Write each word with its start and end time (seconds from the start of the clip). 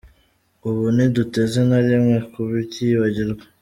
Ibyo 0.69 0.87
ntiduteze 0.95 1.59
na 1.69 1.79
rimwe 1.85 2.17
ku 2.31 2.39
byibagirwa. 2.67 3.43